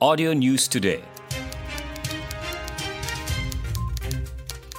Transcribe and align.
Audio 0.00 0.32
News 0.32 0.64
Today. 0.64 1.04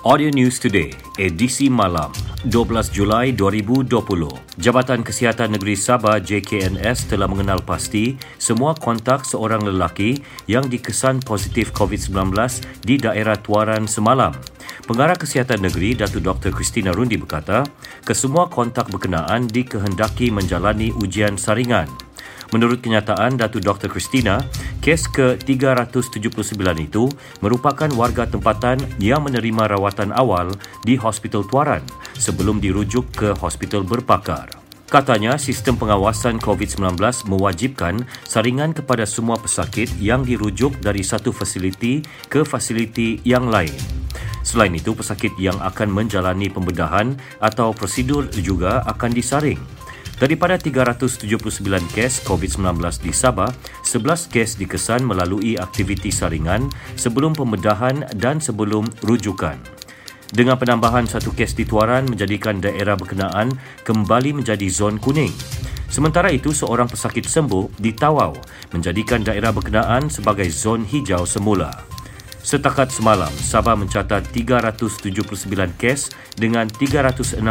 Audio 0.02 0.34
News 0.34 0.58
Today, 0.58 0.98
edisi 1.22 1.70
malam, 1.70 2.10
12 2.50 2.90
Julai 2.90 3.30
2020. 3.30 4.02
Jabatan 4.58 5.06
Kesihatan 5.06 5.54
Negeri 5.54 5.78
Sabah 5.78 6.18
JKNS 6.18 7.14
telah 7.14 7.30
mengenal 7.30 7.62
pasti 7.62 8.18
semua 8.42 8.74
kontak 8.74 9.22
seorang 9.22 9.62
lelaki 9.62 10.26
yang 10.50 10.66
dikesan 10.66 11.22
positif 11.22 11.70
COVID-19 11.70 12.34
di 12.82 12.98
daerah 12.98 13.38
Tuaran 13.38 13.86
semalam. 13.86 14.34
Pengarah 14.90 15.22
Kesihatan 15.22 15.62
Negeri 15.62 16.02
Datuk 16.02 16.26
Dr. 16.26 16.50
Christina 16.50 16.90
Rundi 16.90 17.22
berkata, 17.22 17.62
kesemua 18.02 18.50
kontak 18.50 18.90
berkenaan 18.90 19.46
dikehendaki 19.46 20.34
menjalani 20.34 20.90
ujian 20.98 21.38
saringan. 21.38 22.10
Menurut 22.52 22.84
kenyataan 22.84 23.40
Datu 23.40 23.64
Dr. 23.64 23.88
Christina, 23.88 24.44
kes 24.82 25.06
ke-379 25.14 26.58
itu 26.82 27.06
merupakan 27.40 27.88
warga 27.94 28.26
tempatan 28.26 28.82
yang 28.98 29.22
menerima 29.22 29.78
rawatan 29.78 30.10
awal 30.12 30.50
di 30.82 30.98
Hospital 30.98 31.46
Tuaran 31.46 31.86
sebelum 32.18 32.58
dirujuk 32.58 33.14
ke 33.14 33.30
hospital 33.38 33.86
berpakar. 33.86 34.50
Katanya, 34.92 35.40
sistem 35.40 35.80
pengawasan 35.80 36.36
COVID-19 36.44 37.00
mewajibkan 37.32 38.04
saringan 38.28 38.76
kepada 38.76 39.08
semua 39.08 39.40
pesakit 39.40 39.88
yang 40.04 40.28
dirujuk 40.28 40.76
dari 40.84 41.00
satu 41.00 41.32
fasiliti 41.32 42.04
ke 42.28 42.44
fasiliti 42.44 43.24
yang 43.24 43.48
lain. 43.48 43.72
Selain 44.44 44.74
itu, 44.76 44.92
pesakit 44.92 45.32
yang 45.40 45.56
akan 45.64 45.88
menjalani 45.88 46.52
pembedahan 46.52 47.16
atau 47.40 47.72
prosedur 47.72 48.28
juga 48.36 48.84
akan 48.84 49.16
disaring. 49.16 49.81
Daripada 50.22 50.54
379 50.54 51.26
kes 51.98 52.22
COVID-19 52.30 52.78
di 53.02 53.10
Sabah, 53.10 53.50
11 53.82 54.30
kes 54.30 54.54
dikesan 54.54 55.02
melalui 55.02 55.58
aktiviti 55.58 56.14
saringan 56.14 56.70
sebelum 56.94 57.34
pembedahan 57.34 58.06
dan 58.22 58.38
sebelum 58.38 58.86
rujukan. 59.02 59.58
Dengan 60.30 60.62
penambahan 60.62 61.10
satu 61.10 61.34
kes 61.34 61.58
di 61.58 61.66
Tuaran 61.66 62.06
menjadikan 62.06 62.62
daerah 62.62 62.94
berkenaan 62.94 63.50
kembali 63.82 64.38
menjadi 64.38 64.70
zon 64.70 65.02
kuning. 65.02 65.34
Sementara 65.90 66.30
itu, 66.30 66.54
seorang 66.54 66.86
pesakit 66.86 67.26
sembuh 67.26 67.82
di 67.82 67.90
Tawau 67.90 68.38
menjadikan 68.78 69.26
daerah 69.26 69.50
berkenaan 69.50 70.06
sebagai 70.14 70.54
zon 70.54 70.86
hijau 70.86 71.26
semula. 71.26 71.74
Setakat 72.46 72.94
semalam, 72.94 73.34
Sabah 73.42 73.74
mencatat 73.74 74.30
379 74.30 75.50
kes 75.82 76.14
dengan 76.38 76.70
366 76.70 77.42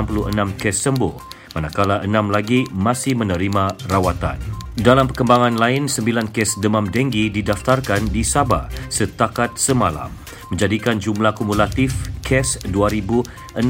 kes 0.55 0.78
sembuh 0.87 1.39
manakala 1.55 2.03
enam 2.06 2.31
lagi 2.31 2.67
masih 2.75 3.19
menerima 3.19 3.77
rawatan. 3.91 4.39
Dalam 4.81 5.11
perkembangan 5.11 5.59
lain, 5.61 5.91
sembilan 5.91 6.33
kes 6.33 6.56
demam 6.62 6.89
denggi 6.89 7.29
didaftarkan 7.29 8.09
di 8.09 8.25
Sabah 8.25 8.70
setakat 8.89 9.59
semalam, 9.59 10.09
menjadikan 10.48 10.97
jumlah 10.97 11.37
kumulatif 11.37 11.93
kes 12.25 12.62
2,699. 12.71 13.61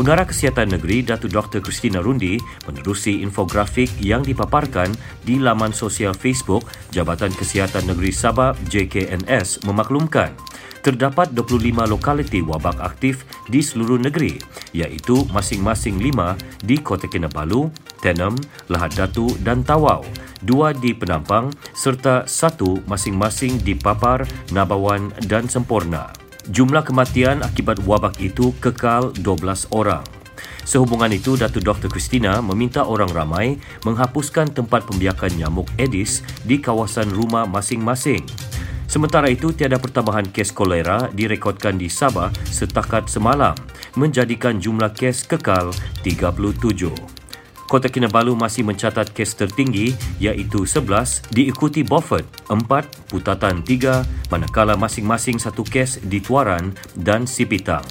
Pengarah 0.00 0.24
Kesihatan 0.24 0.72
Negeri 0.72 1.04
Datu 1.04 1.28
Dr. 1.28 1.60
Christina 1.60 2.00
Rundi 2.00 2.40
menerusi 2.64 3.20
infografik 3.20 3.90
yang 4.00 4.24
dipaparkan 4.24 4.88
di 5.20 5.36
laman 5.36 5.76
sosial 5.76 6.16
Facebook 6.16 6.64
Jabatan 6.88 7.34
Kesihatan 7.36 7.84
Negeri 7.84 8.08
Sabah 8.08 8.56
JKNS 8.70 9.68
memaklumkan 9.68 10.32
terdapat 10.80 11.36
25 11.36 11.84
lokaliti 11.84 12.40
wabak 12.40 12.80
aktif 12.80 13.28
di 13.50 13.60
seluruh 13.60 13.98
negeri 13.98 14.38
iaitu 14.70 15.26
masing-masing 15.34 15.98
lima 15.98 16.38
di 16.62 16.78
Kota 16.78 17.10
Kinabalu, 17.10 17.68
Tenem, 17.98 18.38
Lahad 18.70 18.94
Datu 18.94 19.28
dan 19.42 19.66
Tawau, 19.66 20.06
dua 20.40 20.70
di 20.72 20.94
Penampang 20.94 21.50
serta 21.74 22.24
satu 22.24 22.80
masing-masing 22.86 23.58
di 23.60 23.74
Papar, 23.74 24.24
Nabawan 24.54 25.10
dan 25.26 25.50
Sempurna. 25.50 26.14
Jumlah 26.48 26.86
kematian 26.86 27.44
akibat 27.44 27.82
wabak 27.84 28.16
itu 28.22 28.56
kekal 28.62 29.12
12 29.20 29.68
orang. 29.76 30.02
Sehubungan 30.64 31.10
itu, 31.10 31.34
Datuk 31.34 31.66
Dr. 31.66 31.90
Christina 31.90 32.38
meminta 32.40 32.86
orang 32.86 33.10
ramai 33.10 33.58
menghapuskan 33.82 34.54
tempat 34.54 34.86
pembiakan 34.86 35.34
nyamuk 35.36 35.68
Aedes 35.76 36.22
di 36.46 36.62
kawasan 36.62 37.10
rumah 37.10 37.44
masing-masing. 37.44 38.22
Sementara 38.90 39.30
itu, 39.30 39.54
tiada 39.54 39.78
pertambahan 39.78 40.34
kes 40.34 40.50
kolera 40.50 41.06
direkodkan 41.14 41.78
di 41.78 41.86
Sabah 41.86 42.34
setakat 42.42 43.06
semalam, 43.06 43.54
menjadikan 43.94 44.58
jumlah 44.58 44.90
kes 44.90 45.30
kekal 45.30 45.70
37. 46.02 46.90
Kota 47.70 47.86
Kinabalu 47.86 48.34
masih 48.34 48.66
mencatat 48.66 49.14
kes 49.14 49.38
tertinggi 49.38 49.94
iaitu 50.18 50.66
11 50.66 51.30
diikuti 51.30 51.86
Beaufort 51.86 52.26
4, 52.50 52.66
Putatan 53.14 53.62
3 53.62 54.26
manakala 54.26 54.74
masing-masing 54.74 55.38
satu 55.38 55.62
kes 55.62 56.02
di 56.02 56.18
Tuaran 56.18 56.74
dan 56.98 57.30
Sipitang. 57.30 57.86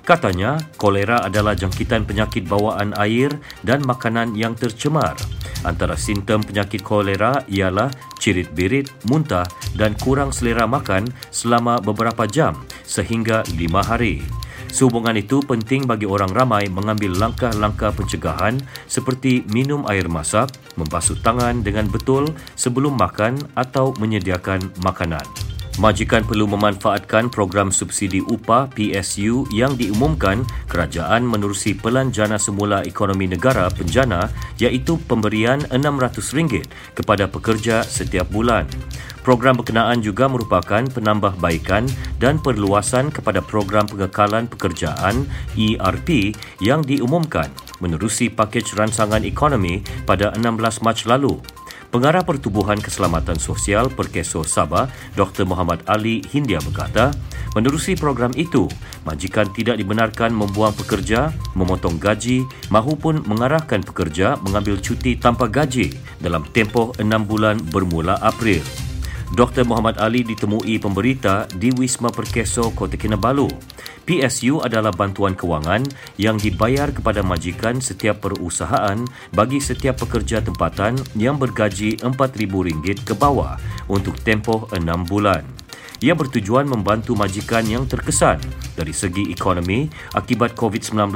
Katanya, 0.00 0.56
kolera 0.80 1.20
adalah 1.28 1.52
jangkitan 1.52 2.08
penyakit 2.08 2.48
bawaan 2.48 2.96
air 2.96 3.28
dan 3.60 3.84
makanan 3.84 4.32
yang 4.32 4.56
tercemar. 4.56 5.12
Antara 5.60 6.00
simptom 6.00 6.40
penyakit 6.40 6.80
kolera 6.80 7.44
ialah 7.52 7.92
cirit-birit, 8.18 8.90
muntah 9.06 9.46
dan 9.78 9.94
kurang 9.96 10.34
selera 10.34 10.66
makan 10.66 11.08
selama 11.30 11.78
beberapa 11.80 12.26
jam 12.26 12.58
sehingga 12.84 13.46
lima 13.56 13.80
hari. 13.80 14.20
Sehubungan 14.68 15.16
itu 15.16 15.40
penting 15.40 15.88
bagi 15.88 16.04
orang 16.04 16.28
ramai 16.28 16.68
mengambil 16.68 17.16
langkah-langkah 17.16 17.88
pencegahan 17.96 18.60
seperti 18.84 19.40
minum 19.48 19.88
air 19.88 20.04
masak, 20.12 20.52
membasuh 20.76 21.16
tangan 21.24 21.64
dengan 21.64 21.88
betul 21.88 22.28
sebelum 22.52 23.00
makan 23.00 23.40
atau 23.56 23.96
menyediakan 23.96 24.60
makanan. 24.84 25.47
Majikan 25.78 26.26
perlu 26.26 26.50
memanfaatkan 26.50 27.30
program 27.30 27.70
subsidi 27.70 28.18
upah 28.18 28.66
PSU 28.74 29.46
yang 29.54 29.78
diumumkan 29.78 30.42
kerajaan 30.66 31.22
menerusi 31.22 31.70
Pelan 31.70 32.10
Jana 32.10 32.34
Semula 32.34 32.82
Ekonomi 32.82 33.30
Negara 33.30 33.70
Penjana 33.70 34.26
iaitu 34.58 34.98
pemberian 35.06 35.62
RM600 35.70 36.66
kepada 36.98 37.30
pekerja 37.30 37.86
setiap 37.86 38.26
bulan. 38.26 38.66
Program 39.22 39.54
berkenaan 39.54 40.02
juga 40.02 40.26
merupakan 40.26 40.82
penambahbaikan 40.82 41.86
dan 42.18 42.42
perluasan 42.42 43.14
kepada 43.14 43.38
program 43.38 43.86
pengekalan 43.86 44.50
pekerjaan 44.50 45.30
ERP 45.54 46.34
yang 46.58 46.82
diumumkan 46.82 47.54
menerusi 47.78 48.26
pakej 48.34 48.74
rancangan 48.74 49.22
ekonomi 49.22 49.86
pada 50.02 50.34
16 50.34 50.82
Mac 50.82 51.06
lalu. 51.06 51.38
Pengarah 51.88 52.20
Pertubuhan 52.20 52.76
Keselamatan 52.76 53.40
Sosial 53.40 53.88
Perkeso 53.88 54.44
Sabah, 54.44 54.92
Dr. 55.16 55.48
Muhammad 55.48 55.80
Ali 55.88 56.20
Hindia 56.20 56.60
berkata, 56.60 57.16
menerusi 57.56 57.96
program 57.96 58.28
itu, 58.36 58.68
majikan 59.08 59.48
tidak 59.56 59.80
dibenarkan 59.80 60.36
membuang 60.36 60.76
pekerja, 60.76 61.32
memotong 61.56 61.96
gaji 61.96 62.44
mahupun 62.68 63.24
mengarahkan 63.24 63.80
pekerja 63.80 64.36
mengambil 64.44 64.76
cuti 64.76 65.16
tanpa 65.16 65.48
gaji 65.48 65.96
dalam 66.20 66.44
tempoh 66.52 66.92
enam 67.00 67.24
bulan 67.24 67.56
bermula 67.72 68.20
April. 68.20 68.60
Dr. 69.32 69.64
Muhammad 69.64 69.96
Ali 69.96 70.24
ditemui 70.24 70.76
pemberita 70.76 71.48
di 71.56 71.72
Wisma 71.72 72.12
Perkeso 72.12 72.68
Kota 72.76 73.00
Kinabalu. 73.00 73.48
PSU 74.08 74.64
adalah 74.64 74.88
bantuan 74.88 75.36
kewangan 75.36 75.84
yang 76.16 76.40
dibayar 76.40 76.88
kepada 76.88 77.20
majikan 77.20 77.76
setiap 77.76 78.24
perusahaan 78.24 78.96
bagi 79.36 79.60
setiap 79.60 80.00
pekerja 80.00 80.40
tempatan 80.40 80.96
yang 81.12 81.36
bergaji 81.36 82.00
RM4,000 82.00 83.04
ke 83.04 83.12
bawah 83.12 83.60
untuk 83.84 84.16
tempoh 84.24 84.64
6 84.72 84.80
bulan. 85.04 85.44
Ia 86.00 86.16
bertujuan 86.16 86.64
membantu 86.64 87.18
majikan 87.18 87.66
yang 87.68 87.84
terkesan 87.84 88.40
dari 88.78 88.94
segi 88.96 89.28
ekonomi 89.28 89.90
akibat 90.16 90.54
COVID-19 90.54 91.12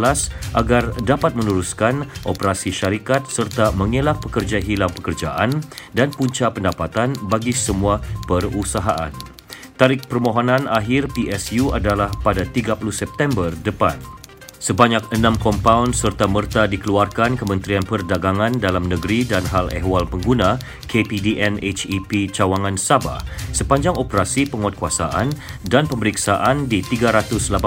agar 0.58 0.90
dapat 1.06 1.32
meneruskan 1.32 2.04
operasi 2.28 2.74
syarikat 2.74 3.24
serta 3.24 3.72
mengelak 3.72 4.20
pekerja 4.20 4.60
hilang 4.60 4.90
pekerjaan 4.92 5.64
dan 5.96 6.12
punca 6.12 6.50
pendapatan 6.52 7.14
bagi 7.30 7.54
semua 7.54 8.02
perusahaan. 8.26 9.31
Tarikh 9.80 10.04
permohonan 10.06 10.68
akhir 10.68 11.10
PSU 11.16 11.72
adalah 11.72 12.12
pada 12.20 12.44
30 12.44 12.78
September 12.92 13.48
depan. 13.64 13.96
Sebanyak 14.62 15.10
enam 15.18 15.34
kompaun 15.42 15.90
serta 15.90 16.30
merta 16.30 16.70
dikeluarkan 16.70 17.34
Kementerian 17.34 17.82
Perdagangan 17.82 18.62
Dalam 18.62 18.86
Negeri 18.86 19.26
dan 19.26 19.42
Hal 19.50 19.74
Ehwal 19.74 20.06
Pengguna 20.06 20.54
KPDN 20.86 21.58
HEP 21.58 22.30
Cawangan 22.30 22.78
Sabah 22.78 23.18
sepanjang 23.50 23.98
operasi 23.98 24.46
penguatkuasaan 24.46 25.34
dan 25.66 25.90
pemeriksaan 25.90 26.70
di 26.70 26.78
385 26.86 27.58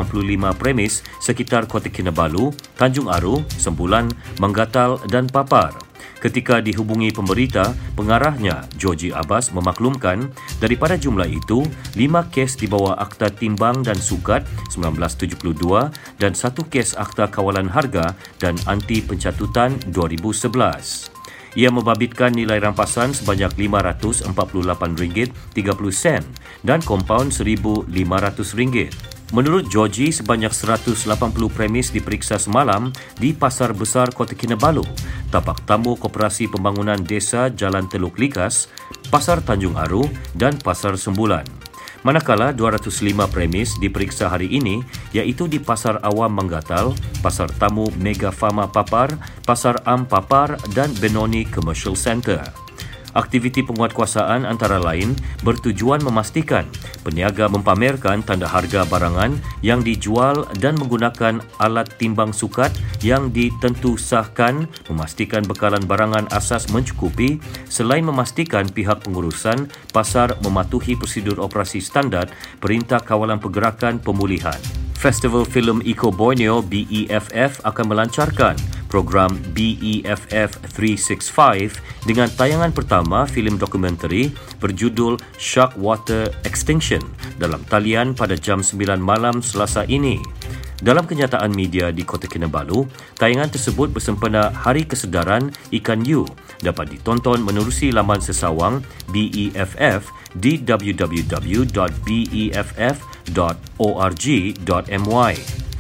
premis 0.56 1.04
sekitar 1.20 1.68
Kota 1.68 1.92
Kinabalu, 1.92 2.56
Tanjung 2.80 3.12
Aru, 3.12 3.44
Sembulan, 3.60 4.08
Manggatal 4.40 5.04
dan 5.12 5.28
Papar. 5.28 5.85
Ketika 6.26 6.58
dihubungi 6.58 7.14
pemberita, 7.14 7.78
pengarahnya, 7.94 8.66
Joji 8.82 9.14
Abbas, 9.14 9.54
memaklumkan 9.54 10.34
daripada 10.58 10.98
jumlah 10.98 11.30
itu, 11.30 11.62
lima 11.94 12.26
kes 12.34 12.58
di 12.58 12.66
bawah 12.66 12.98
Akta 12.98 13.30
Timbang 13.30 13.86
dan 13.86 13.94
Sukat 13.94 14.42
1972 14.74 15.46
dan 16.18 16.34
satu 16.34 16.66
kes 16.66 16.98
Akta 16.98 17.30
Kawalan 17.30 17.70
Harga 17.70 18.18
dan 18.42 18.58
Anti 18.66 19.06
Pencatutan 19.06 19.78
2011. 19.94 21.14
Ia 21.62 21.70
membabitkan 21.70 22.34
nilai 22.34 22.58
rampasan 22.58 23.14
sebanyak 23.14 23.54
RM548.30 23.54 26.26
dan 26.66 26.82
kompaun 26.82 27.30
RM1,500. 27.30 29.15
Menurut 29.34 29.66
Georgie, 29.74 30.14
sebanyak 30.14 30.54
180 30.54 30.94
premis 31.50 31.90
diperiksa 31.90 32.38
semalam 32.38 32.94
di 33.18 33.34
Pasar 33.34 33.74
Besar 33.74 34.14
Kota 34.14 34.38
Kinabalu, 34.38 34.86
Tapak 35.34 35.66
Tamu 35.66 35.98
Koperasi 35.98 36.46
Pembangunan 36.46 37.02
Desa 37.02 37.50
Jalan 37.50 37.90
Teluk 37.90 38.22
Likas, 38.22 38.70
Pasar 39.10 39.42
Tanjung 39.42 39.74
Aru 39.74 40.06
dan 40.38 40.62
Pasar 40.62 40.94
Sembulan. 40.94 41.48
Manakala 42.06 42.54
205 42.54 43.18
premis 43.34 43.74
diperiksa 43.82 44.30
hari 44.30 44.54
ini 44.54 44.86
iaitu 45.10 45.50
di 45.50 45.58
Pasar 45.58 45.98
Awam 46.06 46.38
Manggatal, 46.38 46.94
Pasar 47.26 47.50
Tamu 47.50 47.90
Mega 47.98 48.30
Fama 48.30 48.70
Papar, 48.70 49.18
Pasar 49.42 49.82
Am 49.90 50.06
Papar 50.06 50.62
dan 50.78 50.94
Benoni 51.02 51.50
Commercial 51.50 51.98
Centre. 51.98 52.65
Aktiviti 53.16 53.64
penguatkuasaan 53.64 54.44
antara 54.44 54.76
lain 54.76 55.16
bertujuan 55.40 56.04
memastikan 56.04 56.68
peniaga 57.00 57.48
mempamerkan 57.48 58.20
tanda 58.28 58.44
harga 58.44 58.84
barangan 58.84 59.40
yang 59.64 59.80
dijual 59.80 60.44
dan 60.60 60.76
menggunakan 60.76 61.40
alat 61.64 61.88
timbang 61.96 62.36
sukat 62.36 62.76
yang 63.00 63.32
ditentu 63.32 63.96
sahkan, 63.96 64.68
memastikan 64.92 65.48
bekalan 65.48 65.88
barangan 65.88 66.28
asas 66.36 66.68
mencukupi 66.76 67.40
selain 67.72 68.04
memastikan 68.04 68.68
pihak 68.68 69.00
pengurusan 69.08 69.72
pasar 69.96 70.36
mematuhi 70.44 71.00
prosedur 71.00 71.40
operasi 71.40 71.80
standard 71.80 72.28
Perintah 72.60 73.00
Kawalan 73.00 73.40
Pergerakan 73.40 74.04
Pemulihan. 74.04 74.60
Festival 74.96 75.46
Filem 75.46 75.80
Eco 75.86 76.10
Borneo 76.10 76.66
BEFF 76.66 77.62
akan 77.64 77.86
melancarkan 77.86 78.58
program 78.88 79.36
BEFF 79.52 80.62
365 80.74 82.08
dengan 82.08 82.30
tayangan 82.32 82.72
pertama 82.72 83.26
filem 83.28 83.58
dokumentari 83.60 84.32
berjudul 84.62 85.18
Shark 85.36 85.76
Water 85.76 86.32
Extinction 86.48 87.02
dalam 87.38 87.62
talian 87.68 88.14
pada 88.16 88.38
jam 88.38 88.62
9 88.64 88.98
malam 89.02 89.42
Selasa 89.42 89.84
ini. 89.86 90.22
Dalam 90.76 91.08
kenyataan 91.08 91.56
media 91.56 91.88
di 91.88 92.04
Kota 92.04 92.28
Kinabalu, 92.28 92.84
tayangan 93.16 93.48
tersebut 93.48 93.96
bersempena 93.96 94.52
Hari 94.52 94.84
Kesedaran 94.84 95.48
Ikan 95.72 96.04
Yu 96.04 96.28
dapat 96.60 96.92
ditonton 96.92 97.40
menerusi 97.48 97.96
laman 97.96 98.20
sesawang 98.20 98.84
BEFF 99.08 100.12
di 100.36 100.60
www.beff.org.my. 100.60 101.66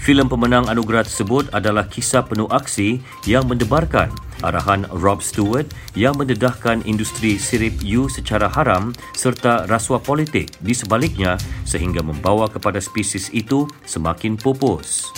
Filem 0.05 0.29
pemenang 0.29 0.69
anugerah 0.69 1.01
tersebut 1.01 1.49
adalah 1.49 1.89
kisah 1.89 2.21
penuh 2.21 2.45
aksi 2.53 3.01
yang 3.25 3.49
mendebarkan 3.49 4.13
arahan 4.45 4.85
Rob 4.93 5.25
Stewart 5.25 5.65
yang 5.97 6.13
mendedahkan 6.13 6.85
industri 6.85 7.41
sirip 7.41 7.81
U 7.81 8.05
secara 8.05 8.45
haram 8.45 8.93
serta 9.17 9.65
rasuah 9.65 9.97
politik 9.97 10.53
di 10.61 10.77
sebaliknya 10.77 11.41
sehingga 11.65 12.05
membawa 12.05 12.45
kepada 12.45 12.77
spesies 12.77 13.33
itu 13.33 13.65
semakin 13.89 14.37
pupus. 14.37 15.09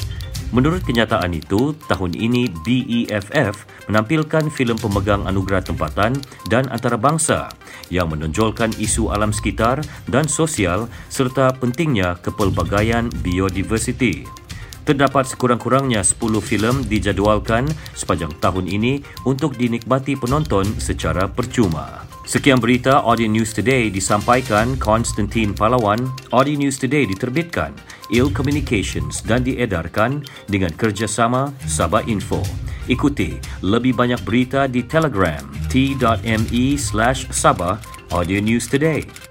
Menurut 0.56 0.80
kenyataan 0.88 1.36
itu, 1.36 1.76
tahun 1.92 2.16
ini 2.16 2.48
BEFF 2.64 3.68
menampilkan 3.92 4.48
filem 4.48 4.80
pemegang 4.80 5.28
anugerah 5.28 5.68
tempatan 5.68 6.16
dan 6.48 6.64
antarabangsa 6.72 7.52
yang 7.92 8.08
menonjolkan 8.08 8.72
isu 8.80 9.12
alam 9.12 9.36
sekitar 9.36 9.84
dan 10.08 10.32
sosial 10.32 10.88
serta 11.12 11.52
pentingnya 11.60 12.16
kepelbagaian 12.24 13.12
biodiversiti. 13.20 14.47
Terdapat 14.88 15.28
sekurang-kurangnya 15.28 16.00
10 16.00 16.40
filem 16.40 16.80
dijadualkan 16.88 17.68
sepanjang 17.92 18.32
tahun 18.40 18.72
ini 18.72 19.04
untuk 19.28 19.60
dinikmati 19.60 20.16
penonton 20.16 20.64
secara 20.80 21.28
percuma. 21.28 22.08
Sekian 22.24 22.64
berita 22.64 23.04
Audio 23.04 23.28
News 23.28 23.52
Today 23.52 23.92
disampaikan 23.92 24.80
Konstantin 24.80 25.52
Palawan. 25.52 26.00
Audio 26.32 26.56
News 26.56 26.80
Today 26.80 27.04
diterbitkan 27.04 27.76
Il 28.16 28.32
Communications 28.32 29.20
dan 29.28 29.44
diedarkan 29.44 30.24
dengan 30.48 30.72
kerjasama 30.72 31.52
Sabah 31.68 32.08
Info. 32.08 32.40
Ikuti 32.88 33.36
lebih 33.68 33.92
banyak 33.92 34.24
berita 34.24 34.72
di 34.72 34.88
Telegram 34.88 35.44
t.me 35.68 36.80
slash 36.80 37.28
Sabah 37.28 37.76
Audio 38.16 38.40
News 38.40 38.72
Today. 38.72 39.27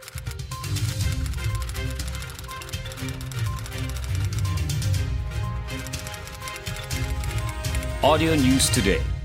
Audio 8.06 8.36
News 8.36 8.70
Today. 8.70 9.15